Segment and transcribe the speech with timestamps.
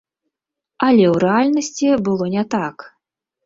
[0.87, 2.91] Але ў рэальнасці было не так.